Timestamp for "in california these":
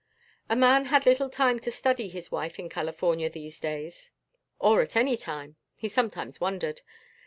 2.57-3.59